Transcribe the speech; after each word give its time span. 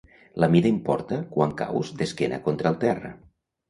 La 0.43 0.47
mida 0.53 0.71
importa 0.77 1.21
quan 1.37 1.55
caus 1.63 1.95
d'esquena 2.03 2.45
contra 2.51 2.77
el 2.77 2.85
terra. 2.89 3.19